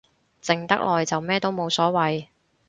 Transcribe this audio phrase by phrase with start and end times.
[0.41, 2.25] 靜得耐就咩都冇所謂